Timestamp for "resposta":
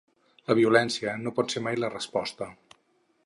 1.97-2.49